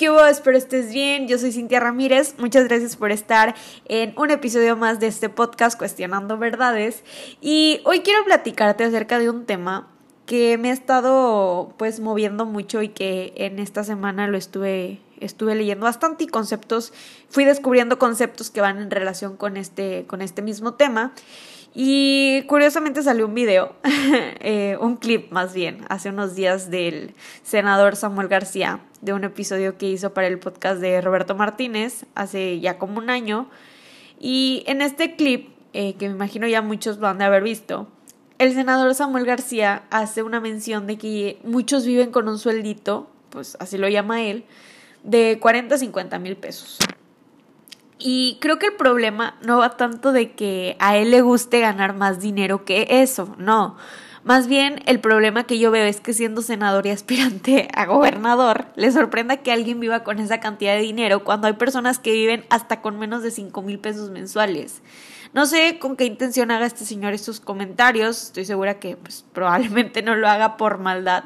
¿qué 0.00 0.08
hubo? 0.08 0.24
Espero 0.24 0.56
estés 0.56 0.94
bien. 0.94 1.28
Yo 1.28 1.36
soy 1.36 1.52
Cintia 1.52 1.78
Ramírez. 1.78 2.34
Muchas 2.38 2.66
gracias 2.66 2.96
por 2.96 3.12
estar 3.12 3.54
en 3.84 4.14
un 4.16 4.30
episodio 4.30 4.74
más 4.74 4.98
de 4.98 5.08
este 5.08 5.28
podcast 5.28 5.76
Cuestionando 5.76 6.38
Verdades. 6.38 7.04
Y 7.42 7.82
hoy 7.84 8.00
quiero 8.00 8.24
platicarte 8.24 8.82
acerca 8.84 9.18
de 9.18 9.28
un 9.28 9.44
tema 9.44 9.90
que 10.24 10.56
me 10.56 10.70
ha 10.70 10.72
estado 10.72 11.74
pues 11.76 12.00
moviendo 12.00 12.46
mucho 12.46 12.80
y 12.80 12.88
que 12.88 13.34
en 13.36 13.58
esta 13.58 13.84
semana 13.84 14.26
lo 14.26 14.38
estuve 14.38 15.02
estuve 15.18 15.54
leyendo 15.54 15.84
bastante 15.84 16.24
y 16.24 16.28
conceptos, 16.28 16.94
fui 17.28 17.44
descubriendo 17.44 17.98
conceptos 17.98 18.50
que 18.50 18.62
van 18.62 18.78
en 18.78 18.90
relación 18.90 19.36
con 19.36 19.58
este 19.58 20.06
con 20.06 20.22
este 20.22 20.40
mismo 20.40 20.76
tema. 20.76 21.12
Y 21.72 22.42
curiosamente 22.48 23.02
salió 23.02 23.26
un 23.26 23.34
video, 23.34 23.76
eh, 24.40 24.76
un 24.80 24.96
clip 24.96 25.30
más 25.30 25.54
bien, 25.54 25.84
hace 25.88 26.08
unos 26.08 26.34
días 26.34 26.70
del 26.70 27.14
senador 27.44 27.94
Samuel 27.94 28.26
García, 28.26 28.80
de 29.02 29.12
un 29.12 29.22
episodio 29.22 29.78
que 29.78 29.86
hizo 29.86 30.12
para 30.12 30.26
el 30.26 30.40
podcast 30.40 30.80
de 30.80 31.00
Roberto 31.00 31.36
Martínez 31.36 32.06
hace 32.16 32.58
ya 32.58 32.78
como 32.78 32.98
un 32.98 33.08
año. 33.08 33.48
Y 34.18 34.64
en 34.66 34.82
este 34.82 35.14
clip, 35.14 35.50
eh, 35.72 35.94
que 35.94 36.08
me 36.08 36.14
imagino 36.14 36.48
ya 36.48 36.60
muchos 36.60 36.98
lo 36.98 37.06
han 37.06 37.18
de 37.18 37.24
haber 37.24 37.44
visto, 37.44 37.86
el 38.38 38.54
senador 38.54 38.94
Samuel 38.94 39.26
García 39.26 39.82
hace 39.90 40.22
una 40.22 40.40
mención 40.40 40.86
de 40.86 40.98
que 40.98 41.38
muchos 41.44 41.86
viven 41.86 42.10
con 42.10 42.26
un 42.26 42.38
sueldito, 42.38 43.08
pues 43.28 43.56
así 43.60 43.78
lo 43.78 43.88
llama 43.88 44.22
él, 44.22 44.44
de 45.04 45.38
40 45.40 45.74
a 45.74 45.78
50 45.78 46.18
mil 46.18 46.36
pesos. 46.36 46.78
Y 48.02 48.38
creo 48.40 48.58
que 48.58 48.66
el 48.68 48.72
problema 48.72 49.36
no 49.42 49.58
va 49.58 49.76
tanto 49.76 50.12
de 50.12 50.32
que 50.32 50.74
a 50.78 50.96
él 50.96 51.10
le 51.10 51.20
guste 51.20 51.60
ganar 51.60 51.94
más 51.94 52.18
dinero 52.18 52.64
que 52.64 52.86
eso, 52.88 53.34
no. 53.36 53.76
Más 54.24 54.48
bien 54.48 54.82
el 54.86 55.00
problema 55.00 55.44
que 55.44 55.58
yo 55.58 55.70
veo 55.70 55.84
es 55.84 56.00
que 56.00 56.14
siendo 56.14 56.40
senador 56.40 56.86
y 56.86 56.90
aspirante 56.90 57.68
a 57.74 57.84
gobernador, 57.84 58.66
le 58.74 58.90
sorprenda 58.90 59.38
que 59.38 59.52
alguien 59.52 59.80
viva 59.80 60.02
con 60.02 60.18
esa 60.18 60.40
cantidad 60.40 60.74
de 60.74 60.80
dinero 60.80 61.24
cuando 61.24 61.46
hay 61.46 61.54
personas 61.54 61.98
que 61.98 62.12
viven 62.12 62.44
hasta 62.48 62.80
con 62.80 62.98
menos 62.98 63.22
de 63.22 63.30
5 63.30 63.60
mil 63.62 63.78
pesos 63.78 64.10
mensuales. 64.10 64.82
No 65.34 65.44
sé 65.46 65.78
con 65.78 65.96
qué 65.96 66.06
intención 66.06 66.50
haga 66.50 66.66
este 66.66 66.84
señor 66.86 67.12
estos 67.12 67.38
comentarios, 67.38 68.24
estoy 68.24 68.46
segura 68.46 68.78
que 68.80 68.96
pues, 68.96 69.26
probablemente 69.32 70.02
no 70.02 70.16
lo 70.16 70.28
haga 70.28 70.56
por 70.56 70.78
maldad, 70.78 71.24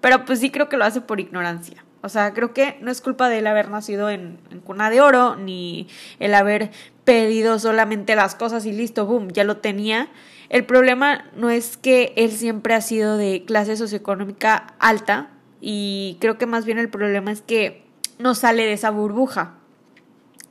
pero 0.00 0.24
pues 0.26 0.40
sí 0.40 0.50
creo 0.50 0.68
que 0.68 0.76
lo 0.76 0.84
hace 0.84 1.00
por 1.00 1.18
ignorancia. 1.18 1.84
O 2.02 2.08
sea, 2.08 2.32
creo 2.32 2.54
que 2.54 2.78
no 2.80 2.90
es 2.90 3.00
culpa 3.00 3.28
de 3.28 3.38
él 3.38 3.46
haber 3.46 3.68
nacido 3.68 4.08
en, 4.10 4.38
cuna 4.64 4.90
de 4.90 5.00
oro, 5.00 5.36
ni 5.36 5.86
el 6.18 6.34
haber 6.34 6.70
pedido 7.04 7.58
solamente 7.58 8.16
las 8.16 8.34
cosas 8.34 8.64
y 8.66 8.72
listo, 8.72 9.06
boom, 9.06 9.28
ya 9.28 9.44
lo 9.44 9.58
tenía. 9.58 10.08
El 10.48 10.64
problema 10.64 11.26
no 11.36 11.50
es 11.50 11.76
que 11.76 12.12
él 12.16 12.30
siempre 12.30 12.74
ha 12.74 12.80
sido 12.80 13.16
de 13.16 13.44
clase 13.46 13.76
socioeconómica 13.76 14.74
alta, 14.78 15.30
y 15.60 16.16
creo 16.20 16.38
que 16.38 16.46
más 16.46 16.64
bien 16.64 16.78
el 16.78 16.88
problema 16.88 17.30
es 17.32 17.42
que 17.42 17.84
no 18.18 18.34
sale 18.34 18.64
de 18.64 18.72
esa 18.72 18.90
burbuja. 18.90 19.54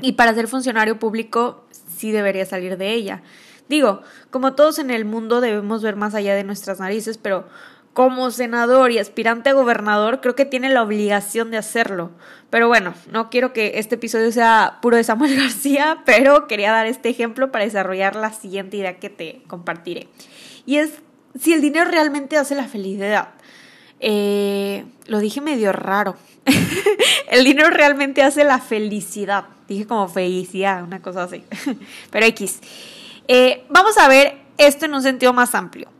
Y 0.01 0.13
para 0.13 0.33
ser 0.33 0.47
funcionario 0.47 0.99
público 0.99 1.65
sí 1.71 2.11
debería 2.11 2.45
salir 2.45 2.77
de 2.77 2.93
ella. 2.93 3.23
Digo, 3.67 4.01
como 4.31 4.53
todos 4.53 4.79
en 4.79 4.89
el 4.91 5.05
mundo 5.05 5.41
debemos 5.41 5.83
ver 5.83 5.95
más 5.95 6.15
allá 6.15 6.35
de 6.35 6.43
nuestras 6.43 6.79
narices, 6.79 7.17
pero 7.17 7.47
como 7.99 8.31
senador 8.31 8.93
y 8.93 8.97
aspirante 8.97 9.49
a 9.49 9.53
gobernador, 9.53 10.21
creo 10.21 10.33
que 10.33 10.45
tiene 10.45 10.69
la 10.69 10.83
obligación 10.83 11.51
de 11.51 11.57
hacerlo. 11.57 12.11
Pero 12.49 12.69
bueno, 12.69 12.93
no 13.11 13.29
quiero 13.29 13.51
que 13.51 13.73
este 13.75 13.95
episodio 13.95 14.31
sea 14.31 14.77
puro 14.81 14.95
de 14.95 15.03
Samuel 15.03 15.35
García, 15.37 15.97
pero 16.05 16.47
quería 16.47 16.71
dar 16.71 16.85
este 16.85 17.09
ejemplo 17.09 17.51
para 17.51 17.65
desarrollar 17.65 18.15
la 18.15 18.31
siguiente 18.31 18.77
idea 18.77 18.99
que 18.99 19.09
te 19.09 19.41
compartiré. 19.47 20.07
Y 20.65 20.77
es 20.77 20.91
si 21.37 21.51
el 21.51 21.59
dinero 21.59 21.91
realmente 21.91 22.37
hace 22.37 22.55
la 22.55 22.69
felicidad. 22.69 23.31
Eh, 23.99 24.85
lo 25.07 25.19
dije 25.19 25.41
medio 25.41 25.73
raro. 25.73 26.15
el 27.29 27.43
dinero 27.43 27.69
realmente 27.69 28.23
hace 28.23 28.45
la 28.45 28.59
felicidad. 28.59 29.43
Dije 29.67 29.85
como 29.85 30.07
felicidad, 30.07 30.85
una 30.85 31.01
cosa 31.01 31.23
así. 31.23 31.43
Pero 32.11 32.25
X. 32.27 32.61
Eh, 33.27 33.65
vamos 33.69 33.97
a 33.97 34.07
ver 34.07 34.37
esto 34.57 34.85
en 34.85 34.93
un 34.93 35.01
sentido 35.01 35.33
más 35.33 35.53
amplio. 35.53 35.98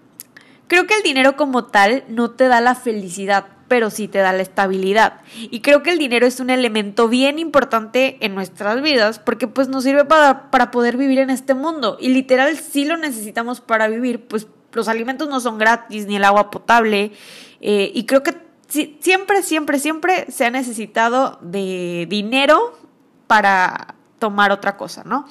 Creo 0.69 0.85
que 0.85 0.93
el 0.93 1.01
dinero 1.01 1.35
como 1.35 1.65
tal 1.65 2.03
no 2.07 2.29
te 2.29 2.47
da 2.47 2.61
la 2.61 2.75
felicidad, 2.75 3.47
pero 3.67 3.89
sí 3.89 4.07
te 4.07 4.19
da 4.19 4.31
la 4.33 4.43
estabilidad. 4.43 5.21
Y 5.35 5.61
creo 5.61 5.81
que 5.81 5.89
el 5.89 5.97
dinero 5.97 6.27
es 6.27 6.39
un 6.39 6.51
elemento 6.51 7.07
bien 7.07 7.39
importante 7.39 8.23
en 8.23 8.35
nuestras 8.35 8.79
vidas 8.83 9.17
porque 9.17 9.47
pues 9.47 9.67
nos 9.67 9.83
sirve 9.83 10.05
para, 10.05 10.51
para 10.51 10.69
poder 10.69 10.95
vivir 10.95 11.17
en 11.17 11.31
este 11.31 11.55
mundo. 11.55 11.97
Y 11.99 12.09
literal 12.09 12.55
sí 12.55 12.85
lo 12.85 12.97
necesitamos 12.97 13.61
para 13.61 13.87
vivir, 13.87 14.27
pues 14.27 14.45
los 14.71 14.87
alimentos 14.87 15.27
no 15.27 15.39
son 15.39 15.57
gratis 15.57 16.05
ni 16.05 16.17
el 16.17 16.23
agua 16.23 16.51
potable. 16.51 17.13
Eh, 17.61 17.91
y 17.95 18.05
creo 18.05 18.21
que 18.21 18.37
siempre, 18.67 19.41
siempre, 19.41 19.79
siempre 19.79 20.31
se 20.31 20.45
ha 20.45 20.51
necesitado 20.51 21.39
de 21.41 22.05
dinero 22.07 22.77
para 23.25 23.95
tomar 24.19 24.51
otra 24.51 24.77
cosa, 24.77 25.03
¿no? 25.03 25.25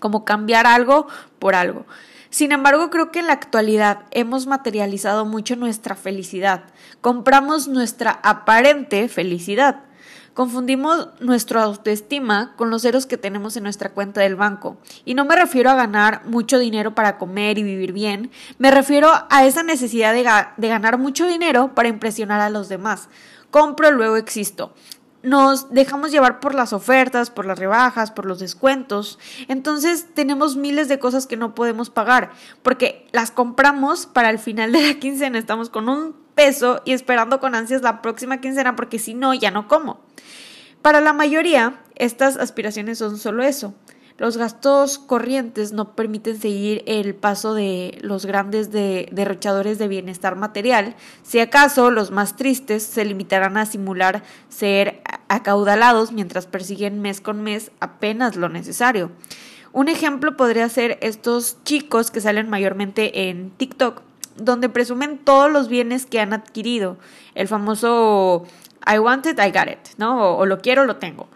Como 0.00 0.24
cambiar 0.24 0.66
algo 0.66 1.06
por 1.38 1.54
algo. 1.54 1.86
Sin 2.36 2.52
embargo, 2.52 2.90
creo 2.90 3.10
que 3.10 3.20
en 3.20 3.28
la 3.28 3.32
actualidad 3.32 4.00
hemos 4.10 4.46
materializado 4.46 5.24
mucho 5.24 5.56
nuestra 5.56 5.94
felicidad. 5.94 6.64
Compramos 7.00 7.66
nuestra 7.66 8.10
aparente 8.22 9.08
felicidad. 9.08 9.84
Confundimos 10.34 11.08
nuestra 11.18 11.62
autoestima 11.62 12.52
con 12.56 12.68
los 12.68 12.82
ceros 12.82 13.06
que 13.06 13.16
tenemos 13.16 13.56
en 13.56 13.62
nuestra 13.62 13.94
cuenta 13.94 14.20
del 14.20 14.36
banco. 14.36 14.76
Y 15.06 15.14
no 15.14 15.24
me 15.24 15.34
refiero 15.34 15.70
a 15.70 15.76
ganar 15.76 16.26
mucho 16.26 16.58
dinero 16.58 16.94
para 16.94 17.16
comer 17.16 17.56
y 17.56 17.62
vivir 17.62 17.92
bien, 17.92 18.30
me 18.58 18.70
refiero 18.70 19.10
a 19.30 19.46
esa 19.46 19.62
necesidad 19.62 20.12
de, 20.12 20.30
de 20.58 20.68
ganar 20.68 20.98
mucho 20.98 21.26
dinero 21.26 21.74
para 21.74 21.88
impresionar 21.88 22.42
a 22.42 22.50
los 22.50 22.68
demás. 22.68 23.08
Compro, 23.50 23.90
luego 23.92 24.18
existo 24.18 24.74
nos 25.26 25.70
dejamos 25.70 26.12
llevar 26.12 26.38
por 26.38 26.54
las 26.54 26.72
ofertas, 26.72 27.30
por 27.30 27.46
las 27.46 27.58
rebajas, 27.58 28.12
por 28.12 28.26
los 28.26 28.38
descuentos. 28.38 29.18
Entonces 29.48 30.06
tenemos 30.14 30.56
miles 30.56 30.86
de 30.88 31.00
cosas 31.00 31.26
que 31.26 31.36
no 31.36 31.52
podemos 31.52 31.90
pagar 31.90 32.30
porque 32.62 33.08
las 33.10 33.32
compramos 33.32 34.06
para 34.06 34.30
el 34.30 34.38
final 34.38 34.70
de 34.70 34.86
la 34.86 34.94
quincena. 35.00 35.36
Estamos 35.36 35.68
con 35.68 35.88
un 35.88 36.14
peso 36.36 36.80
y 36.84 36.92
esperando 36.92 37.40
con 37.40 37.56
ansias 37.56 37.82
la 37.82 38.02
próxima 38.02 38.40
quincena 38.40 38.76
porque 38.76 39.00
si 39.00 39.14
no, 39.14 39.34
ya 39.34 39.50
no 39.50 39.66
como. 39.66 40.00
Para 40.80 41.00
la 41.00 41.12
mayoría, 41.12 41.82
estas 41.96 42.36
aspiraciones 42.36 42.98
son 42.98 43.18
solo 43.18 43.42
eso, 43.42 43.74
los 44.18 44.38
gastos 44.38 44.98
corrientes 44.98 45.72
no 45.72 45.94
permiten 45.94 46.40
seguir 46.40 46.82
el 46.86 47.14
paso 47.14 47.52
de 47.52 47.98
los 48.00 48.24
grandes 48.24 48.70
derrochadores 48.72 49.78
de 49.78 49.88
bienestar 49.88 50.36
material. 50.36 50.96
Si 51.22 51.38
acaso 51.38 51.90
los 51.90 52.10
más 52.10 52.34
tristes 52.34 52.82
se 52.82 53.04
limitarán 53.04 53.58
a 53.58 53.66
simular 53.66 54.22
ser 54.48 55.02
acaudalados 55.28 56.12
mientras 56.12 56.46
persiguen 56.46 57.02
mes 57.02 57.20
con 57.20 57.42
mes 57.42 57.70
apenas 57.80 58.36
lo 58.36 58.48
necesario. 58.48 59.10
Un 59.72 59.88
ejemplo 59.88 60.38
podría 60.38 60.68
ser 60.70 60.96
estos 61.02 61.58
chicos 61.64 62.10
que 62.10 62.22
salen 62.22 62.48
mayormente 62.48 63.28
en 63.28 63.50
TikTok, 63.50 64.00
donde 64.36 64.70
presumen 64.70 65.18
todos 65.18 65.52
los 65.52 65.68
bienes 65.68 66.06
que 66.06 66.20
han 66.20 66.32
adquirido. 66.32 66.96
El 67.34 67.48
famoso 67.48 68.46
I 68.90 68.98
want 68.98 69.26
it, 69.26 69.38
I 69.38 69.50
got 69.50 69.68
it, 69.68 69.98
¿no? 69.98 70.38
o 70.38 70.46
lo 70.46 70.60
quiero, 70.60 70.86
lo 70.86 70.96
tengo 70.96 71.28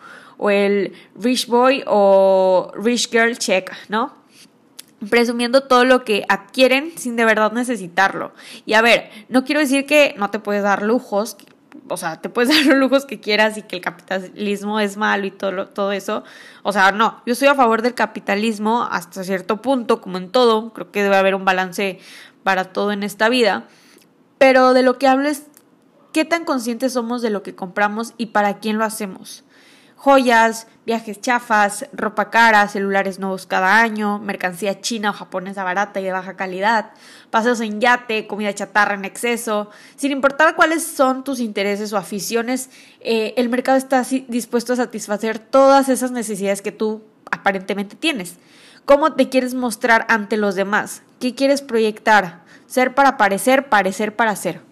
o 0.42 0.48
el 0.48 0.94
rich 1.14 1.46
boy 1.46 1.84
o 1.86 2.72
rich 2.74 3.10
girl 3.10 3.36
check, 3.36 3.70
¿no? 3.88 4.18
presumiendo 5.08 5.62
todo 5.62 5.84
lo 5.84 6.04
que 6.04 6.24
adquieren 6.28 6.92
sin 6.96 7.16
de 7.16 7.24
verdad 7.24 7.52
necesitarlo. 7.52 8.32
Y 8.66 8.74
a 8.74 8.82
ver, 8.82 9.10
no 9.28 9.44
quiero 9.44 9.60
decir 9.60 9.86
que 9.86 10.14
no 10.18 10.30
te 10.30 10.38
puedes 10.38 10.62
dar 10.62 10.82
lujos, 10.82 11.36
o 11.88 11.96
sea, 11.96 12.20
te 12.20 12.28
puedes 12.28 12.50
dar 12.54 12.66
los 12.66 12.76
lujos 12.76 13.06
que 13.06 13.20
quieras 13.20 13.56
y 13.56 13.62
que 13.62 13.76
el 13.76 13.82
capitalismo 13.82 14.80
es 14.80 14.96
malo 14.96 15.26
y 15.26 15.30
todo, 15.30 15.68
todo 15.68 15.92
eso. 15.92 16.24
O 16.62 16.72
sea, 16.72 16.92
no, 16.92 17.22
yo 17.24 17.32
estoy 17.32 17.48
a 17.48 17.54
favor 17.54 17.82
del 17.82 17.94
capitalismo 17.94 18.86
hasta 18.90 19.24
cierto 19.24 19.62
punto, 19.62 20.00
como 20.00 20.18
en 20.18 20.30
todo, 20.30 20.72
creo 20.72 20.90
que 20.90 21.02
debe 21.02 21.16
haber 21.16 21.34
un 21.34 21.44
balance 21.44 21.98
para 22.42 22.72
todo 22.72 22.92
en 22.92 23.02
esta 23.02 23.28
vida. 23.28 23.64
Pero 24.38 24.72
de 24.72 24.82
lo 24.82 24.98
que 24.98 25.06
hablo 25.06 25.28
es 25.28 25.44
qué 26.12 26.24
tan 26.24 26.44
conscientes 26.44 26.94
somos 26.94 27.22
de 27.22 27.30
lo 27.30 27.42
que 27.42 27.54
compramos 27.54 28.14
y 28.18 28.26
para 28.26 28.58
quién 28.58 28.78
lo 28.78 28.84
hacemos 28.84 29.44
joyas, 30.00 30.66
viajes 30.86 31.20
chafas, 31.20 31.84
ropa 31.92 32.30
cara, 32.30 32.66
celulares 32.68 33.18
nuevos 33.18 33.44
cada 33.44 33.82
año, 33.82 34.18
mercancía 34.18 34.80
china 34.80 35.10
o 35.10 35.12
japonesa 35.12 35.62
barata 35.62 36.00
y 36.00 36.04
de 36.04 36.12
baja 36.12 36.36
calidad, 36.36 36.92
paseos 37.30 37.60
en 37.60 37.82
yate, 37.82 38.26
comida 38.26 38.54
chatarra 38.54 38.94
en 38.94 39.04
exceso. 39.04 39.68
Sin 39.96 40.10
importar 40.10 40.56
cuáles 40.56 40.86
son 40.86 41.22
tus 41.22 41.38
intereses 41.38 41.92
o 41.92 41.98
aficiones, 41.98 42.70
eh, 43.00 43.34
el 43.36 43.50
mercado 43.50 43.76
está 43.76 44.02
dispuesto 44.26 44.72
a 44.72 44.76
satisfacer 44.76 45.38
todas 45.38 45.90
esas 45.90 46.12
necesidades 46.12 46.62
que 46.62 46.72
tú 46.72 47.02
aparentemente 47.30 47.94
tienes. 47.94 48.36
¿Cómo 48.86 49.12
te 49.12 49.28
quieres 49.28 49.52
mostrar 49.52 50.06
ante 50.08 50.38
los 50.38 50.54
demás? 50.54 51.02
¿Qué 51.20 51.34
quieres 51.34 51.60
proyectar? 51.60 52.40
Ser 52.66 52.94
para 52.94 53.18
parecer, 53.18 53.68
parecer 53.68 54.16
para 54.16 54.34
ser. 54.34 54.62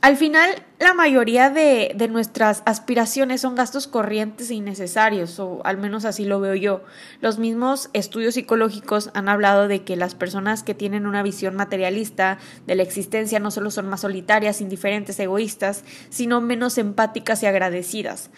Al 0.00 0.16
final, 0.16 0.62
la 0.78 0.94
mayoría 0.94 1.50
de, 1.50 1.92
de, 1.96 2.06
nuestras 2.06 2.62
aspiraciones 2.66 3.40
son 3.40 3.56
gastos 3.56 3.88
corrientes 3.88 4.48
e 4.48 4.54
innecesarios, 4.54 5.40
o 5.40 5.60
al 5.64 5.76
menos 5.76 6.04
así 6.04 6.24
lo 6.24 6.38
veo 6.38 6.54
yo. 6.54 6.84
Los 7.20 7.40
mismos 7.40 7.90
estudios 7.94 8.34
psicológicos 8.34 9.10
han 9.14 9.28
hablado 9.28 9.66
de 9.66 9.82
que 9.82 9.96
las 9.96 10.14
personas 10.14 10.62
que 10.62 10.74
tienen 10.74 11.04
una 11.04 11.24
visión 11.24 11.56
materialista 11.56 12.38
de 12.66 12.76
la 12.76 12.84
existencia 12.84 13.40
no 13.40 13.50
solo 13.50 13.72
son 13.72 13.88
más 13.88 14.02
solitarias, 14.02 14.60
indiferentes, 14.60 15.18
egoístas, 15.18 15.82
sino 16.10 16.40
menos 16.40 16.78
empáticas 16.78 17.42
y 17.42 17.46
agradecidas. 17.46 18.30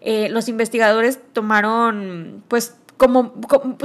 Eh, 0.00 0.28
los 0.30 0.48
investigadores 0.48 1.18
tomaron, 1.32 2.44
pues, 2.46 2.76
como, 2.98 3.30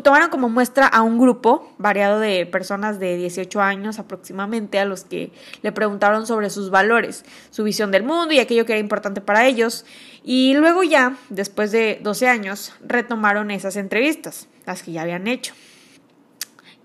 tomaron 0.04 0.30
como 0.30 0.50
muestra 0.50 0.88
a 0.88 1.04
un 1.04 1.20
grupo 1.20 1.72
variado 1.78 2.20
de 2.20 2.46
personas 2.46 3.00
de 3.00 3.16
18 3.16 3.62
años 3.62 4.00
aproximadamente 4.00 4.80
a 4.80 4.86
los 4.86 5.06
que 5.06 5.32
le 5.62 5.72
preguntaron 5.72 6.26
sobre 6.26 6.50
sus 6.50 6.72
valores, 6.72 7.24
su 7.52 7.64
visión 7.64 7.92
del 7.92 8.04
mundo 8.04 8.34
y 8.34 8.40
aquello 8.40 8.66
que 8.66 8.74
era 8.74 8.80
importante 8.80 9.22
para 9.22 9.46
ellos. 9.46 9.86
Y 10.24 10.56
luego 10.56 10.84
ya, 10.84 11.16
después 11.30 11.72
de 11.72 12.00
12 12.02 12.28
años, 12.28 12.74
retomaron 12.82 13.52
esas 13.52 13.76
entrevistas, 13.76 14.48
las 14.66 14.82
que 14.82 14.92
ya 14.92 15.04
habían 15.04 15.28
hecho. 15.28 15.54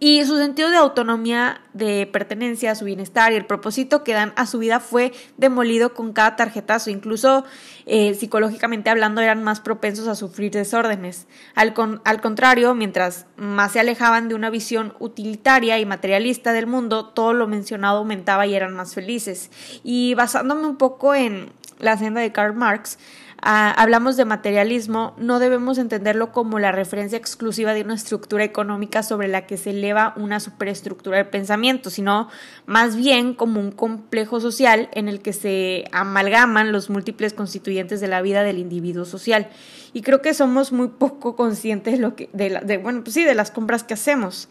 Y 0.01 0.25
su 0.25 0.37
sentido 0.37 0.71
de 0.71 0.77
autonomía, 0.77 1.61
de 1.73 2.07
pertenencia, 2.07 2.77
su 2.77 2.85
bienestar 2.85 3.33
y 3.33 3.37
el 3.37 3.47
propósito 3.47 4.05
que 4.05 4.13
dan 4.13 4.33
a 4.37 4.47
su 4.47 4.61
vida 4.61 4.79
fue 4.79 5.13
demolido 5.37 5.93
con 5.93 6.13
cada 6.13 6.37
tarjetazo. 6.37 6.91
Incluso 6.91 7.45
eh, 7.85 8.15
psicológicamente 8.15 8.91
hablando 8.91 9.21
eran 9.21 9.43
más 9.43 9.59
propensos 9.59 10.07
a 10.07 10.15
sufrir 10.15 10.53
desórdenes. 10.53 11.27
Al, 11.57 11.75
al 12.05 12.21
contrario, 12.21 12.77
mientras 12.77 13.27
más 13.37 13.73
se 13.73 13.81
alejaban 13.81 14.29
de 14.29 14.37
una 14.37 14.51
visión 14.51 14.95
utilitaria 15.01 15.81
y 15.81 15.87
materialista 15.87 16.53
del 16.53 16.69
mundo, 16.69 17.07
todo 17.07 17.33
lo 17.33 17.49
mencionado 17.49 17.99
aumentaba 17.99 18.47
y 18.47 18.55
eran 18.55 18.75
más 18.75 18.95
felices. 18.95 19.51
Y 19.83 20.15
basándome 20.15 20.69
un 20.69 20.77
poco 20.77 21.17
en 21.17 21.51
la 21.79 21.97
senda 21.97 22.21
de 22.21 22.33
Karl 22.33 22.55
Marx, 22.55 22.99
Ah, 23.41 23.71
hablamos 23.71 24.17
de 24.17 24.25
materialismo, 24.25 25.15
no 25.17 25.39
debemos 25.39 25.79
entenderlo 25.79 26.33
como 26.33 26.59
la 26.59 26.73
referencia 26.73 27.17
exclusiva 27.17 27.73
de 27.73 27.83
una 27.83 27.95
estructura 27.95 28.43
económica 28.43 29.05
sobre 29.05 29.29
la 29.29 29.47
que 29.47 29.57
se 29.57 29.71
eleva 29.71 30.13
una 30.17 30.41
superestructura 30.41 31.19
de 31.19 31.25
pensamiento, 31.25 31.89
sino 31.89 32.29
más 32.67 32.97
bien 32.97 33.35
como 33.35 33.61
un 33.61 33.71
complejo 33.71 34.41
social 34.41 34.89
en 34.93 35.09
el 35.09 35.21
que 35.21 35.33
se 35.33 35.85
amalgaman 35.93 36.73
los 36.73 36.91
múltiples 36.91 37.33
constituyentes 37.33 38.01
de 38.01 38.09
la 38.09 38.23
vida 38.23 38.43
del 38.43 38.59
individuo 38.59 39.05
social. 39.05 39.49
Y 39.93 40.03
creo 40.03 40.21
que 40.21 40.35
somos 40.35 40.73
muy 40.73 40.89
poco 40.89 41.37
conscientes 41.37 41.95
de 41.95 42.01
lo 42.01 42.17
que, 42.17 42.31
de, 42.33 42.79
bueno, 42.79 43.05
pues 43.05 43.15
sí, 43.15 43.23
de 43.23 43.37
las 43.37 43.53
compras 43.53 43.85
que 43.85 43.95
hacemos. 43.95 44.49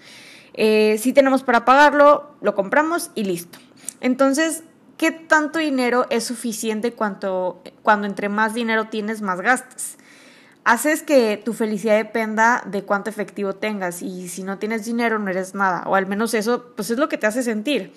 Eh, 0.53 0.97
si 0.97 1.11
tenemos 1.11 1.43
para 1.43 1.65
pagarlo, 1.65 2.31
lo 2.39 2.55
compramos 2.55 3.11
y 3.15 3.25
listo. 3.25 3.59
Entonces, 3.99 4.63
¿qué 4.97 5.11
tanto 5.11 5.59
dinero 5.59 6.05
es 6.09 6.25
suficiente 6.25 6.93
cuando, 6.93 7.61
cuando 7.83 8.07
entre 8.07 8.29
más 8.29 8.53
dinero 8.53 8.87
tienes, 8.89 9.21
más 9.21 9.41
gastas? 9.41 9.97
Haces 10.63 11.01
que 11.01 11.37
tu 11.37 11.53
felicidad 11.53 11.95
dependa 11.95 12.61
de 12.65 12.83
cuánto 12.83 13.09
efectivo 13.09 13.53
tengas 13.53 14.01
y 14.01 14.27
si 14.27 14.43
no 14.43 14.57
tienes 14.57 14.85
dinero 14.85 15.17
no 15.17 15.29
eres 15.29 15.55
nada, 15.55 15.83
o 15.85 15.95
al 15.95 16.07
menos 16.07 16.33
eso 16.33 16.73
pues 16.75 16.89
es 16.89 16.97
lo 16.97 17.07
que 17.07 17.17
te 17.17 17.27
hace 17.27 17.41
sentir. 17.41 17.93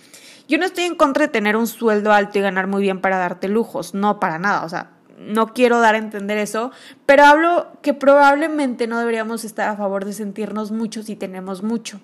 Yo 0.46 0.58
no 0.58 0.66
estoy 0.66 0.84
en 0.84 0.94
contra 0.94 1.26
de 1.26 1.32
tener 1.32 1.56
un 1.56 1.66
sueldo 1.66 2.12
alto 2.12 2.38
y 2.38 2.42
ganar 2.42 2.68
muy 2.68 2.82
bien 2.82 3.00
para 3.00 3.18
darte 3.18 3.48
lujos, 3.48 3.94
no 3.94 4.20
para 4.20 4.38
nada, 4.38 4.64
o 4.64 4.68
sea, 4.68 4.90
no 5.18 5.52
quiero 5.52 5.80
dar 5.80 5.96
a 5.96 5.98
entender 5.98 6.38
eso, 6.38 6.70
pero 7.06 7.24
hablo 7.24 7.68
que 7.82 7.92
probablemente 7.92 8.86
no 8.86 8.98
deberíamos 8.98 9.44
estar 9.44 9.68
a 9.68 9.76
favor 9.76 10.04
de 10.04 10.12
sentirnos 10.12 10.70
mucho 10.70 11.02
si 11.02 11.16
tenemos 11.16 11.62
mucho. 11.62 12.00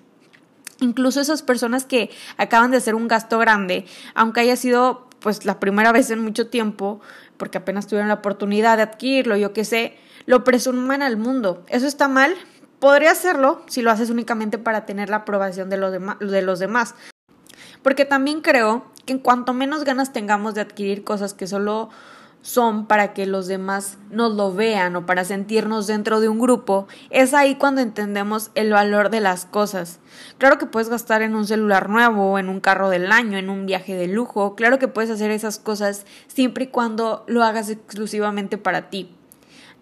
Incluso 0.80 1.20
esas 1.20 1.42
personas 1.42 1.84
que 1.84 2.10
acaban 2.36 2.70
de 2.70 2.76
hacer 2.76 2.94
un 2.94 3.08
gasto 3.08 3.38
grande, 3.38 3.86
aunque 4.14 4.40
haya 4.40 4.56
sido 4.56 5.08
pues 5.20 5.44
la 5.44 5.58
primera 5.58 5.92
vez 5.92 6.10
en 6.10 6.20
mucho 6.20 6.48
tiempo, 6.48 7.00
porque 7.36 7.58
apenas 7.58 7.86
tuvieron 7.86 8.08
la 8.08 8.14
oportunidad 8.14 8.76
de 8.76 8.82
adquirirlo, 8.82 9.36
yo 9.36 9.52
qué 9.52 9.64
sé, 9.64 9.96
lo 10.26 10.44
presuman 10.44 11.02
al 11.02 11.16
mundo. 11.16 11.64
¿Eso 11.68 11.86
está 11.86 12.08
mal? 12.08 12.34
Podría 12.78 13.12
hacerlo 13.12 13.62
si 13.66 13.82
lo 13.82 13.90
haces 13.90 14.10
únicamente 14.10 14.58
para 14.58 14.84
tener 14.84 15.08
la 15.08 15.16
aprobación 15.16 15.70
de, 15.70 15.78
los 15.78 15.92
de 15.92 16.42
los 16.42 16.58
demás. 16.58 16.94
Porque 17.82 18.04
también 18.04 18.42
creo 18.42 18.84
que 19.06 19.14
en 19.14 19.18
cuanto 19.18 19.54
menos 19.54 19.84
ganas 19.84 20.12
tengamos 20.12 20.54
de 20.54 20.60
adquirir 20.60 21.04
cosas 21.04 21.32
que 21.32 21.46
solo 21.46 21.88
son 22.46 22.86
para 22.86 23.12
que 23.12 23.26
los 23.26 23.48
demás 23.48 23.98
nos 24.08 24.32
lo 24.32 24.54
vean 24.54 24.94
o 24.94 25.04
para 25.04 25.24
sentirnos 25.24 25.88
dentro 25.88 26.20
de 26.20 26.28
un 26.28 26.38
grupo, 26.38 26.86
es 27.10 27.34
ahí 27.34 27.56
cuando 27.56 27.80
entendemos 27.80 28.52
el 28.54 28.70
valor 28.70 29.10
de 29.10 29.18
las 29.18 29.46
cosas. 29.46 29.98
Claro 30.38 30.56
que 30.56 30.66
puedes 30.66 30.88
gastar 30.88 31.22
en 31.22 31.34
un 31.34 31.44
celular 31.44 31.88
nuevo, 31.88 32.38
en 32.38 32.48
un 32.48 32.60
carro 32.60 32.88
del 32.88 33.10
año, 33.10 33.36
en 33.36 33.50
un 33.50 33.66
viaje 33.66 33.96
de 33.96 34.06
lujo, 34.06 34.54
claro 34.54 34.78
que 34.78 34.86
puedes 34.86 35.10
hacer 35.10 35.32
esas 35.32 35.58
cosas 35.58 36.06
siempre 36.28 36.66
y 36.66 36.68
cuando 36.68 37.24
lo 37.26 37.42
hagas 37.42 37.68
exclusivamente 37.68 38.58
para 38.58 38.90
ti. 38.90 39.10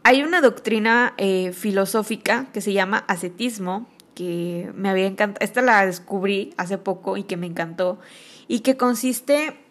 Hay 0.02 0.22
una 0.22 0.40
doctrina 0.40 1.12
eh, 1.18 1.52
filosófica 1.52 2.46
que 2.54 2.62
se 2.62 2.72
llama 2.72 3.04
ascetismo, 3.08 3.86
que 4.14 4.72
me 4.74 4.88
había 4.88 5.06
encantado, 5.06 5.44
esta 5.44 5.60
la 5.60 5.84
descubrí 5.84 6.54
hace 6.56 6.78
poco 6.78 7.18
y 7.18 7.24
que 7.24 7.36
me 7.36 7.46
encantó, 7.46 7.98
y 8.48 8.60
que 8.60 8.78
consiste 8.78 9.63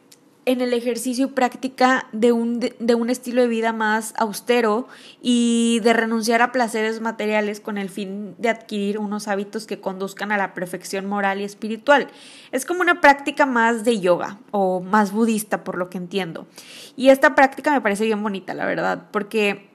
en 0.46 0.62
el 0.62 0.74
ejercicio 0.74 1.28
y 1.28 1.30
práctica 1.30 2.08
de 2.12 2.32
un, 2.32 2.60
de, 2.60 2.96
un 2.96 3.10
estilo 3.10 3.42
de 3.42 3.48
vida 3.48 3.74
más 3.74 4.14
austero 4.18 4.88
y 5.22 5.80
de 5.84 5.94
renunciar 5.94 6.42
a 6.42 6.52
placeres 6.52 7.02
materiales 7.02 7.60
con 7.60 7.78
el 7.78 7.90
fin 7.90 8.36
de 8.38 8.50
adquirir 8.50 8.98
unos 8.98 9.28
hábitos 9.28 9.66
que 9.66 9.80
conduzcan 9.80 10.32
a 10.32 10.38
la 10.38 10.54
perfección 10.54 11.06
moral 11.06 11.42
y 11.42 11.44
espiritual. 11.44 12.08
Es 12.52 12.66
como 12.66 12.82
una 12.82 13.02
práctica 13.02 13.46
más 13.46 13.84
de 13.84 14.00
yoga 14.00 14.40
o 14.52 14.82
más 14.82 15.12
budista, 15.12 15.64
por 15.64 15.78
lo 15.78 15.90
que 15.90 15.98
entiendo. 15.98 16.48
Y 16.96 17.10
esta 17.10 17.36
práctica 17.36 17.72
me 17.72 17.82
parece 17.82 18.06
bien 18.06 18.22
bonita, 18.22 18.54
la 18.54 18.66
verdad, 18.66 19.08
porque 19.12 19.73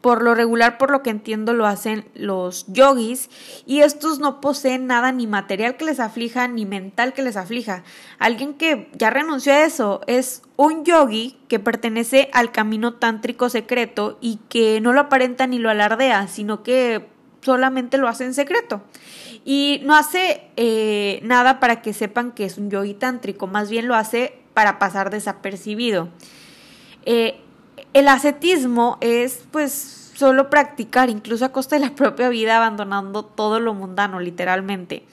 por 0.00 0.22
lo 0.22 0.34
regular, 0.34 0.78
por 0.78 0.90
lo 0.90 1.02
que 1.02 1.10
entiendo, 1.10 1.54
lo 1.54 1.66
hacen 1.66 2.04
los 2.14 2.66
yogis 2.68 3.30
y 3.66 3.80
estos 3.80 4.18
no 4.18 4.40
poseen 4.40 4.86
nada 4.86 5.12
ni 5.12 5.26
material 5.26 5.76
que 5.76 5.84
les 5.84 6.00
aflija 6.00 6.46
ni 6.48 6.66
mental 6.66 7.12
que 7.12 7.22
les 7.22 7.36
aflija. 7.36 7.82
Alguien 8.18 8.54
que 8.54 8.90
ya 8.94 9.10
renunció 9.10 9.52
a 9.52 9.64
eso 9.64 10.00
es 10.06 10.42
un 10.56 10.84
yogi 10.84 11.38
que 11.48 11.58
pertenece 11.58 12.30
al 12.32 12.52
camino 12.52 12.94
tántrico 12.94 13.48
secreto 13.48 14.18
y 14.20 14.38
que 14.48 14.80
no 14.80 14.92
lo 14.92 15.00
aparenta 15.00 15.46
ni 15.46 15.58
lo 15.58 15.70
alardea, 15.70 16.28
sino 16.28 16.62
que 16.62 17.08
solamente 17.40 17.98
lo 17.98 18.08
hace 18.08 18.24
en 18.24 18.34
secreto. 18.34 18.82
Y 19.44 19.80
no 19.84 19.96
hace 19.96 20.42
eh, 20.56 21.18
nada 21.24 21.58
para 21.58 21.82
que 21.82 21.92
sepan 21.92 22.30
que 22.30 22.44
es 22.44 22.58
un 22.58 22.70
yogi 22.70 22.94
tántrico, 22.94 23.48
más 23.48 23.68
bien 23.68 23.88
lo 23.88 23.96
hace 23.96 24.38
para 24.54 24.78
pasar 24.78 25.10
desapercibido. 25.10 26.08
Eh, 27.04 27.40
el 27.92 28.08
ascetismo 28.08 28.98
es 29.00 29.44
pues 29.50 30.10
solo 30.14 30.50
practicar, 30.50 31.10
incluso 31.10 31.44
a 31.44 31.52
costa 31.52 31.76
de 31.76 31.84
la 31.84 31.94
propia 31.94 32.28
vida, 32.28 32.56
abandonando 32.56 33.24
todo 33.24 33.60
lo 33.60 33.74
mundano, 33.74 34.20
literalmente. 34.20 35.04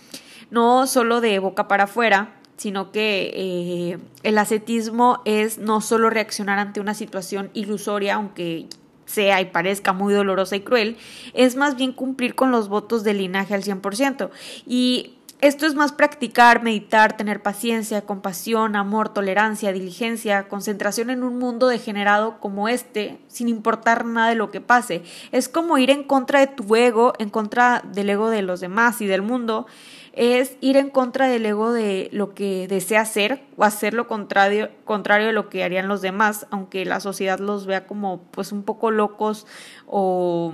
No 0.51 0.88
solo 0.88 1.22
de 1.22 1.39
boca 1.39 1.68
para 1.68 1.86
afuera, 1.86 2.36
sino 2.58 2.92
que 2.92 3.32
eh, 3.34 4.00
el 4.24 4.38
ascetismo 4.38 5.22
es 5.25 5.58
no 5.58 5.80
solo 5.82 6.10
reaccionar 6.10 6.60
ante 6.60 6.82
una 6.82 6.94
situación 6.94 7.51
ilusoria, 7.53 8.15
aunque 8.15 8.68
sea 9.06 9.42
y 9.42 9.46
parezca 9.46 9.94
muy 9.94 10.13
dolorosa 10.13 10.56
y 10.56 10.62
cruel, 10.62 10.98
es 11.34 11.56
más 11.56 11.75
bien 11.75 11.94
cumplir 11.94 12.36
con 12.36 12.51
los 12.51 12.70
votos 12.70 13.03
del 13.03 13.18
linaje 13.20 13.53
al 13.53 13.63
100%. 13.63 14.30
Y 14.68 15.15
esto 15.41 15.65
es 15.65 15.74
más 15.74 15.93
practicar, 15.93 16.63
meditar, 16.63 17.15
tener 17.15 17.41
paciencia, 17.41 18.01
compasión, 18.01 18.75
amor, 18.75 19.13
tolerancia, 19.13 19.72
diligencia, 19.72 20.50
concentración 20.50 21.10
en 21.10 21.24
un 21.24 21.39
mundo 21.39 21.67
degenerado 21.67 22.41
como 22.41 22.67
este, 22.67 23.19
sin 23.27 23.48
importar 23.48 24.03
nada 24.03 24.29
de 24.29 24.36
lo 24.36 24.51
que 24.51 24.60
pase. 24.60 25.01
Es 25.31 25.48
como 25.48 25.77
ir 25.77 25.91
en 25.91 26.03
contra 26.03 26.41
de 26.41 26.48
tu 26.48 26.75
ego, 26.75 27.13
en 27.19 27.29
contra 27.29 27.81
del 27.93 28.10
ego 28.10 28.29
de 28.29 28.41
los 28.41 28.60
demás 28.60 29.00
y 29.00 29.08
del 29.08 29.22
mundo. 29.22 29.65
Es 30.12 30.58
ir 30.60 30.75
en 30.75 30.89
contra 30.89 31.29
del 31.29 31.46
ego 31.46 31.72
de 31.72 32.10
lo 32.12 32.34
que 32.34 32.67
desea 32.67 33.01
hacer 33.01 33.46
o 33.55 33.63
hacer 33.63 33.93
lo 33.93 34.10
contrario, 34.10 34.69
contrario 34.84 35.27
de 35.27 35.34
lo 35.34 35.48
que 35.48 35.63
harían 35.63 35.88
los 35.88 36.01
demás, 36.01 36.48
aunque 36.50 36.84
la 36.84 37.00
sociedad 37.00 37.39
los 37.39 37.65
vea 37.65 37.88
como 37.88 38.24
pues 38.31 38.51
un 38.51 38.63
poco 38.63 38.91
locos 38.91 39.48
o, 39.88 40.53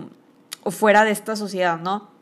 o 0.62 0.70
fuera 0.70 1.06
de 1.06 1.12
esta 1.12 1.36
sociedad, 1.36 1.80
¿no? 1.80 2.15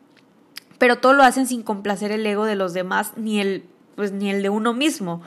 Pero 0.84 0.98
todo 0.98 1.13
lo 1.13 1.24
hacen 1.24 1.48
sin 1.48 1.63
complacer 1.63 2.12
el 2.12 2.25
ego 2.25 2.44
de 2.44 2.58
los 2.58 2.74
demás 2.74 3.13
ni 3.16 3.40
el 3.40 3.63
pues 3.96 4.12
ni 4.12 4.30
el 4.30 4.44
de 4.44 4.50
uno 4.50 4.74
mismo. 4.74 5.22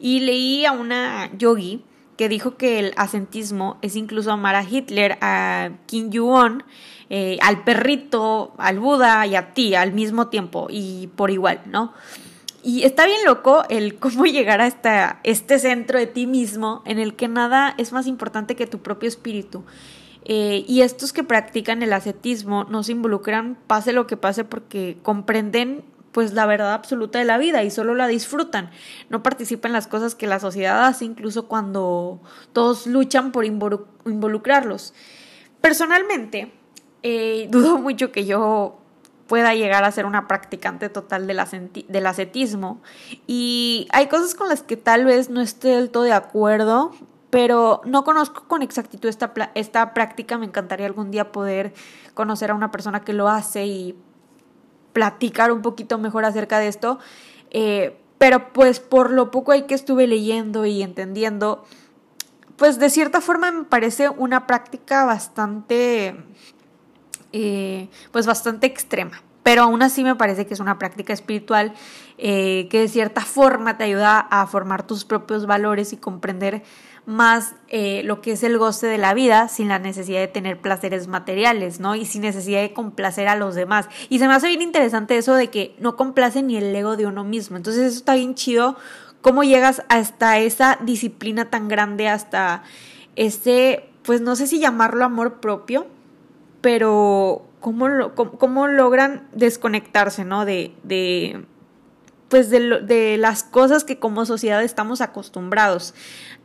Y 0.00 0.20
leí 0.20 0.64
a 0.64 0.72
una 0.72 1.30
yogi 1.36 1.84
que 2.16 2.30
dijo 2.30 2.56
que 2.56 2.78
el 2.78 2.94
asentismo 2.96 3.76
es 3.82 3.94
incluso 3.94 4.32
amar 4.32 4.54
a 4.54 4.64
Hitler, 4.64 5.18
a 5.20 5.72
Kim 5.84 6.08
Jong-un, 6.10 6.64
eh, 7.10 7.36
al 7.42 7.62
perrito, 7.62 8.54
al 8.56 8.78
Buda 8.78 9.26
y 9.26 9.36
a 9.36 9.52
ti 9.52 9.74
al 9.74 9.92
mismo 9.92 10.28
tiempo 10.28 10.68
y 10.70 11.08
por 11.08 11.30
igual, 11.30 11.60
¿no? 11.66 11.92
Y 12.62 12.84
está 12.84 13.04
bien 13.04 13.20
loco 13.26 13.64
el 13.68 13.96
cómo 13.96 14.24
llegar 14.24 14.62
a 14.62 15.18
este 15.24 15.58
centro 15.58 15.98
de 15.98 16.06
ti 16.06 16.26
mismo 16.26 16.80
en 16.86 16.98
el 16.98 17.16
que 17.16 17.28
nada 17.28 17.74
es 17.76 17.92
más 17.92 18.06
importante 18.06 18.56
que 18.56 18.66
tu 18.66 18.78
propio 18.78 19.10
espíritu 19.10 19.62
eh, 20.24 20.64
y 20.68 20.82
estos 20.82 21.12
que 21.12 21.24
practican 21.24 21.82
el 21.82 21.92
ascetismo 21.92 22.64
no 22.64 22.82
se 22.82 22.92
involucran, 22.92 23.58
pase 23.66 23.92
lo 23.92 24.06
que 24.06 24.16
pase, 24.16 24.44
porque 24.44 24.98
comprenden 25.02 25.84
pues 26.12 26.34
la 26.34 26.46
verdad 26.46 26.74
absoluta 26.74 27.18
de 27.18 27.24
la 27.24 27.38
vida 27.38 27.62
y 27.64 27.70
solo 27.70 27.94
la 27.94 28.06
disfrutan. 28.06 28.70
No 29.08 29.22
participan 29.22 29.70
en 29.70 29.74
las 29.74 29.86
cosas 29.86 30.14
que 30.14 30.26
la 30.26 30.38
sociedad 30.38 30.84
hace, 30.84 31.04
incluso 31.04 31.48
cuando 31.48 32.20
todos 32.52 32.86
luchan 32.86 33.32
por 33.32 33.44
involucrarlos. 33.44 34.94
Personalmente, 35.60 36.52
eh, 37.02 37.48
dudo 37.50 37.78
mucho 37.78 38.12
que 38.12 38.26
yo 38.26 38.78
pueda 39.26 39.54
llegar 39.54 39.84
a 39.84 39.90
ser 39.90 40.04
una 40.04 40.28
practicante 40.28 40.90
total 40.90 41.26
del, 41.26 41.40
del 41.88 42.06
ascetismo 42.06 42.82
y 43.26 43.88
hay 43.90 44.08
cosas 44.08 44.34
con 44.34 44.50
las 44.50 44.62
que 44.62 44.76
tal 44.76 45.06
vez 45.06 45.30
no 45.30 45.40
esté 45.40 45.68
del 45.68 45.88
todo 45.88 46.02
de 46.02 46.12
acuerdo, 46.12 46.92
pero 47.32 47.80
no 47.86 48.04
conozco 48.04 48.44
con 48.46 48.60
exactitud 48.60 49.08
esta, 49.08 49.32
esta 49.54 49.94
práctica. 49.94 50.36
Me 50.36 50.44
encantaría 50.44 50.84
algún 50.84 51.10
día 51.10 51.32
poder 51.32 51.72
conocer 52.12 52.50
a 52.50 52.54
una 52.54 52.70
persona 52.70 53.00
que 53.00 53.14
lo 53.14 53.26
hace 53.30 53.64
y 53.64 53.96
platicar 54.92 55.50
un 55.50 55.62
poquito 55.62 55.96
mejor 55.96 56.26
acerca 56.26 56.58
de 56.58 56.68
esto. 56.68 56.98
Eh, 57.50 57.98
pero 58.18 58.52
pues 58.52 58.80
por 58.80 59.10
lo 59.10 59.30
poco 59.30 59.52
hay 59.52 59.62
que 59.62 59.74
estuve 59.74 60.06
leyendo 60.06 60.66
y 60.66 60.82
entendiendo, 60.82 61.64
pues 62.56 62.78
de 62.78 62.90
cierta 62.90 63.22
forma 63.22 63.50
me 63.50 63.64
parece 63.64 64.10
una 64.10 64.46
práctica 64.46 65.06
bastante, 65.06 66.14
eh, 67.32 67.88
pues 68.10 68.26
bastante 68.26 68.66
extrema. 68.66 69.22
Pero 69.42 69.62
aún 69.62 69.82
así 69.82 70.04
me 70.04 70.16
parece 70.16 70.46
que 70.46 70.52
es 70.52 70.60
una 70.60 70.78
práctica 70.78 71.14
espiritual 71.14 71.72
eh, 72.18 72.68
que 72.70 72.80
de 72.80 72.88
cierta 72.88 73.22
forma 73.22 73.78
te 73.78 73.84
ayuda 73.84 74.20
a 74.20 74.46
formar 74.46 74.86
tus 74.86 75.06
propios 75.06 75.46
valores 75.46 75.94
y 75.94 75.96
comprender 75.96 76.62
más 77.04 77.54
eh, 77.68 78.02
lo 78.04 78.20
que 78.20 78.32
es 78.32 78.42
el 78.42 78.58
goce 78.58 78.86
de 78.86 78.98
la 78.98 79.12
vida 79.12 79.48
sin 79.48 79.68
la 79.68 79.78
necesidad 79.78 80.20
de 80.20 80.28
tener 80.28 80.60
placeres 80.60 81.08
materiales, 81.08 81.80
¿no? 81.80 81.94
Y 81.96 82.04
sin 82.04 82.22
necesidad 82.22 82.60
de 82.60 82.72
complacer 82.72 83.28
a 83.28 83.36
los 83.36 83.54
demás. 83.54 83.88
Y 84.08 84.18
se 84.18 84.28
me 84.28 84.34
hace 84.34 84.48
bien 84.48 84.62
interesante 84.62 85.16
eso 85.16 85.34
de 85.34 85.48
que 85.48 85.74
no 85.78 85.96
complace 85.96 86.42
ni 86.42 86.56
el 86.56 86.74
ego 86.74 86.96
de 86.96 87.06
uno 87.06 87.24
mismo. 87.24 87.56
Entonces 87.56 87.84
eso 87.84 87.96
está 87.96 88.14
bien 88.14 88.34
chido. 88.34 88.76
¿Cómo 89.20 89.42
llegas 89.42 89.82
hasta 89.88 90.38
esa 90.38 90.78
disciplina 90.82 91.50
tan 91.50 91.68
grande, 91.68 92.08
hasta 92.08 92.62
ese, 93.16 93.88
pues 94.04 94.20
no 94.20 94.36
sé 94.36 94.46
si 94.46 94.58
llamarlo 94.58 95.04
amor 95.04 95.40
propio, 95.40 95.86
pero 96.60 97.42
cómo, 97.60 98.14
cómo, 98.14 98.68
logran 98.68 99.28
desconectarse, 99.32 100.24
¿no? 100.24 100.44
De 100.44 101.44
pues 102.32 102.48
de, 102.48 102.80
de, 102.80 103.18
las 103.18 103.42
cosas 103.42 103.84
que 103.84 103.98
como 103.98 104.24
sociedad 104.24 104.62
estamos 104.62 105.02
acostumbrados. 105.02 105.92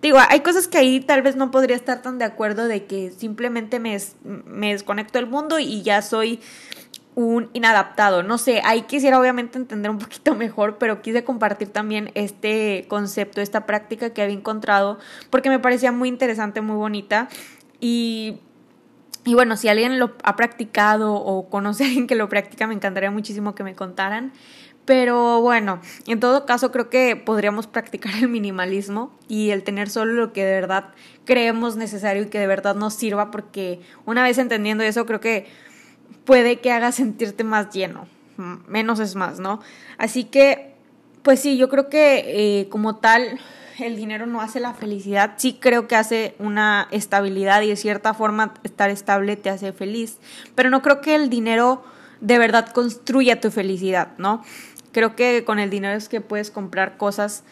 Digo, 0.01 0.17
hay 0.27 0.41
cosas 0.41 0.67
que 0.67 0.77
ahí 0.77 0.99
tal 0.99 1.21
vez 1.21 1.37
no 1.37 1.49
podría 1.49 1.77
estar 1.77 2.01
tan 2.01 2.17
de 2.17 2.25
acuerdo 2.25 2.67
de 2.67 2.85
que 2.87 3.09
simplemente 3.11 3.79
me, 3.79 3.97
me 4.25 4.73
desconecto 4.73 5.17
del 5.17 5.27
mundo 5.27 5.59
y 5.59 5.83
ya 5.83 6.01
soy 6.01 6.41
un 7.15 7.49
inadaptado. 7.53 8.21
No 8.21 8.37
sé, 8.37 8.59
ahí 8.65 8.81
quisiera 8.81 9.17
obviamente 9.17 9.57
entender 9.57 9.89
un 9.89 9.99
poquito 9.99 10.35
mejor, 10.35 10.77
pero 10.77 11.01
quise 11.01 11.23
compartir 11.23 11.69
también 11.69 12.11
este 12.15 12.83
concepto, 12.89 13.39
esta 13.39 13.65
práctica 13.65 14.09
que 14.09 14.21
había 14.21 14.35
encontrado, 14.35 14.99
porque 15.29 15.47
me 15.47 15.59
parecía 15.59 15.93
muy 15.93 16.09
interesante, 16.09 16.59
muy 16.59 16.75
bonita. 16.75 17.29
Y 17.79 18.41
y 19.27 19.33
bueno, 19.33 19.57
si 19.57 19.67
alguien 19.67 19.99
lo 19.99 20.15
ha 20.23 20.37
practicado 20.37 21.13
o 21.13 21.49
conoce 21.49 21.83
a 21.83 21.87
alguien 21.87 22.07
que 22.07 22.15
lo 22.15 22.29
practica, 22.29 22.65
me 22.65 22.73
encantaría 22.73 23.11
muchísimo 23.11 23.55
que 23.55 23.63
me 23.65 23.75
contaran. 23.75 24.31
Pero 24.87 25.41
bueno, 25.41 25.81
en 26.07 26.21
todo 26.21 26.45
caso 26.45 26.71
creo 26.71 26.89
que 26.89 27.17
podríamos 27.17 27.67
practicar 27.67 28.15
el 28.21 28.29
minimalismo 28.29 29.11
y 29.27 29.49
el 29.49 29.63
tener 29.63 29.89
solo 29.89 30.13
lo 30.13 30.31
que 30.31 30.45
de 30.45 30.53
verdad 30.53 30.93
creemos 31.25 31.75
necesario 31.75 32.23
y 32.23 32.27
que 32.27 32.39
de 32.39 32.47
verdad 32.47 32.73
nos 32.73 32.93
sirva, 32.93 33.29
porque 33.29 33.81
una 34.05 34.23
vez 34.23 34.37
entendiendo 34.37 34.85
eso 34.85 35.05
creo 35.05 35.19
que 35.19 35.45
puede 36.23 36.61
que 36.61 36.71
haga 36.71 36.93
sentirte 36.93 37.43
más 37.43 37.69
lleno. 37.71 38.07
Menos 38.37 39.01
es 39.01 39.15
más, 39.15 39.41
¿no? 39.41 39.59
Así 39.97 40.23
que, 40.23 40.73
pues 41.21 41.41
sí, 41.41 41.57
yo 41.57 41.67
creo 41.67 41.89
que 41.89 42.61
eh, 42.61 42.69
como 42.69 42.95
tal 42.95 43.41
el 43.79 43.97
dinero 43.97 44.25
no 44.25 44.39
hace 44.39 44.61
la 44.61 44.73
felicidad, 44.73 45.33
sí 45.35 45.57
creo 45.59 45.89
que 45.89 45.97
hace 45.97 46.33
una 46.39 46.87
estabilidad 46.91 47.61
y 47.61 47.67
de 47.67 47.75
cierta 47.75 48.13
forma 48.13 48.53
estar 48.63 48.89
estable 48.89 49.35
te 49.35 49.49
hace 49.49 49.73
feliz, 49.73 50.17
pero 50.55 50.69
no 50.69 50.81
creo 50.81 51.01
que 51.01 51.13
el 51.13 51.29
dinero 51.29 51.83
de 52.21 52.37
verdad 52.37 52.69
construya 52.71 53.41
tu 53.41 53.51
felicidad, 53.51 54.13
¿no? 54.17 54.43
Creo 54.97 55.15
que 55.15 55.43
con 55.45 55.59
el 55.59 55.69
dinero 55.69 55.95
es 55.95 56.09
que 56.09 56.21
puedes 56.21 56.49
comprar 56.49 56.97
cosas 56.97 57.43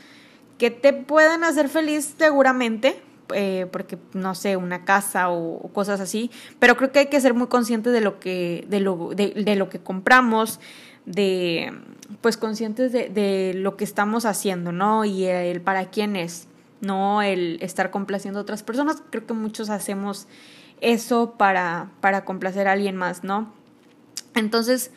que 0.58 0.72
te 0.72 0.94
puedan 0.94 1.44
hacer 1.44 1.70
feliz 1.70 2.16
seguramente, 2.18 3.00
eh, 3.36 3.68
porque 3.72 4.00
no 4.14 4.34
sé, 4.34 4.58
una 4.58 4.84
casa 4.84 5.30
o, 5.30 5.60
cosas 5.72 6.00
así, 6.00 6.32
pero 6.58 6.76
creo 6.76 6.92
que 6.92 6.98
hay 6.98 7.06
que 7.06 7.22
ser 7.22 7.36
muy 7.36 7.46
conscientes 7.46 7.94
de 7.94 8.02
lo 8.02 8.20
que, 8.20 8.66
de 8.68 8.80
lo, 8.80 9.12
de 9.14 9.56
lo 9.56 9.70
que 9.70 9.78
compramos, 9.78 10.60
de 11.06 11.72
pues 12.22 12.36
conscientes 12.36 12.92
de, 12.92 13.10
de, 13.10 13.54
lo 13.54 13.78
que 13.78 13.84
estamos 13.84 14.26
haciendo, 14.26 14.72
¿no? 14.72 15.06
Y 15.06 15.26
el 15.26 15.62
para 15.62 15.92
quién 15.92 16.16
es, 16.16 16.48
no 16.82 17.22
el 17.22 17.60
estar 17.62 17.92
complaciendo 17.92 18.40
a 18.40 18.42
otras 18.42 18.64
personas. 18.64 19.04
Creo 19.12 19.28
que 19.28 19.36
muchos 19.36 19.70
hacemos 19.70 20.28
eso 20.82 21.36
para, 21.38 21.92
para 22.02 22.26
complacer 22.26 22.68
a 22.68 22.72
alguien 22.72 22.96
más, 22.96 23.24
¿no? 23.24 23.54
Entonces, 24.34 24.90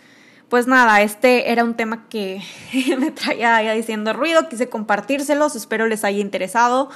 pues 0.49 0.67
nada, 0.67 1.03
este 1.03 1.53
era 1.53 1.63
un 1.63 1.75
tema 1.75 2.09
que 2.09 2.43
me 2.99 3.11
traía 3.11 3.63
ya 3.63 3.73
diciendo 3.73 4.13
ruido, 4.13 4.49
quise 4.49 4.69
compartírselos, 4.69 5.57
espero 5.57 5.87
les 5.87 6.05
haya 6.05 6.21
interesado. 6.21 6.91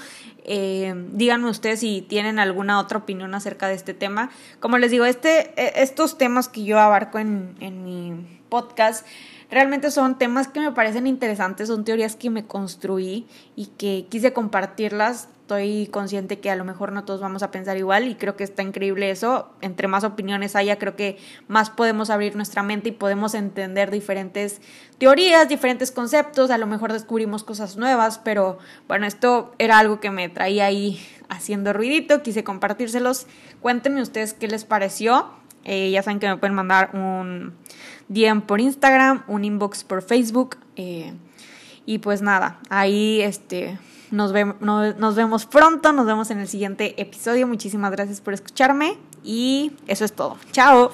Eh, 0.44 0.94
díganme 1.12 1.48
ustedes 1.48 1.80
si 1.80 2.02
tienen 2.02 2.38
alguna 2.38 2.80
otra 2.80 2.98
opinión 2.98 3.34
acerca 3.34 3.68
de 3.68 3.74
este 3.74 3.94
tema. 3.94 4.30
Como 4.58 4.78
les 4.78 4.90
digo, 4.90 5.04
este, 5.04 5.52
e, 5.56 5.82
estos 5.82 6.18
temas 6.18 6.48
que 6.48 6.64
yo 6.64 6.80
abarco 6.80 7.18
en, 7.18 7.54
en 7.60 7.84
mi 7.84 8.40
podcast 8.48 9.06
realmente 9.52 9.90
son 9.90 10.16
temas 10.16 10.48
que 10.48 10.60
me 10.60 10.72
parecen 10.72 11.06
interesantes, 11.06 11.68
son 11.68 11.84
teorías 11.84 12.16
que 12.16 12.30
me 12.30 12.46
construí 12.46 13.26
y 13.54 13.66
que 13.66 14.06
quise 14.08 14.32
compartirlas. 14.32 15.28
Estoy 15.42 15.88
consciente 15.88 16.40
que 16.40 16.50
a 16.50 16.56
lo 16.56 16.64
mejor 16.64 16.92
no 16.92 17.04
todos 17.04 17.20
vamos 17.20 17.42
a 17.42 17.50
pensar 17.50 17.76
igual 17.76 18.08
y 18.08 18.14
creo 18.14 18.34
que 18.34 18.44
está 18.44 18.62
increíble 18.62 19.10
eso. 19.10 19.50
Entre 19.60 19.88
más 19.88 20.04
opiniones 20.04 20.56
haya, 20.56 20.78
creo 20.78 20.96
que 20.96 21.18
más 21.48 21.68
podemos 21.68 22.08
abrir 22.08 22.34
nuestra 22.34 22.62
mente 22.62 22.88
y 22.88 22.92
podemos 22.92 23.34
entender 23.34 23.90
diferentes 23.90 24.62
teorías, 24.96 25.50
diferentes 25.50 25.90
conceptos. 25.90 26.50
A 26.50 26.56
lo 26.56 26.66
mejor 26.66 26.94
descubrimos 26.94 27.44
cosas 27.44 27.76
nuevas, 27.76 28.18
pero 28.18 28.56
bueno, 28.88 29.04
esto 29.04 29.52
era 29.58 29.78
algo 29.78 30.00
que 30.00 30.10
me 30.10 30.30
traía 30.30 30.64
ahí 30.64 30.98
haciendo 31.28 31.74
ruidito. 31.74 32.22
Quise 32.22 32.42
compartírselos. 32.42 33.26
Cuéntenme 33.60 34.00
ustedes 34.00 34.32
qué 34.32 34.48
les 34.48 34.64
pareció. 34.64 35.41
Eh, 35.64 35.90
ya 35.90 36.02
saben 36.02 36.18
que 36.18 36.28
me 36.28 36.36
pueden 36.36 36.54
mandar 36.54 36.90
un 36.94 37.54
DM 38.08 38.42
por 38.42 38.60
Instagram, 38.60 39.22
un 39.28 39.44
inbox 39.44 39.84
por 39.84 40.02
Facebook. 40.02 40.56
Eh, 40.76 41.12
y 41.86 41.98
pues 41.98 42.22
nada, 42.22 42.58
ahí 42.70 43.20
este, 43.22 43.78
nos, 44.10 44.32
nos 44.60 45.14
vemos 45.16 45.46
pronto, 45.46 45.92
nos 45.92 46.06
vemos 46.06 46.30
en 46.30 46.38
el 46.38 46.48
siguiente 46.48 47.00
episodio. 47.00 47.46
Muchísimas 47.46 47.90
gracias 47.90 48.20
por 48.20 48.34
escucharme 48.34 48.98
y 49.24 49.72
eso 49.86 50.04
es 50.04 50.12
todo. 50.12 50.36
Chao. 50.52 50.92